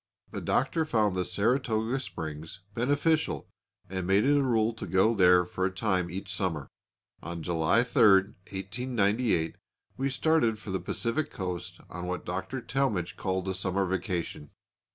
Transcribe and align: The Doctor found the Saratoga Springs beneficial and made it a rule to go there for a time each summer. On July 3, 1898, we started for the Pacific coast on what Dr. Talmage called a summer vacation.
The 0.31 0.41
Doctor 0.41 0.83
found 0.83 1.15
the 1.15 1.23
Saratoga 1.23 1.99
Springs 1.99 2.61
beneficial 2.73 3.47
and 3.87 4.07
made 4.07 4.23
it 4.25 4.35
a 4.35 4.41
rule 4.41 4.73
to 4.73 4.87
go 4.87 5.13
there 5.13 5.45
for 5.45 5.63
a 5.63 5.69
time 5.69 6.09
each 6.09 6.33
summer. 6.33 6.67
On 7.21 7.43
July 7.43 7.83
3, 7.83 8.01
1898, 8.49 9.57
we 9.97 10.09
started 10.09 10.57
for 10.57 10.71
the 10.71 10.79
Pacific 10.79 11.29
coast 11.29 11.81
on 11.87 12.07
what 12.07 12.25
Dr. 12.25 12.61
Talmage 12.61 13.15
called 13.15 13.47
a 13.47 13.53
summer 13.53 13.85
vacation. 13.85 14.49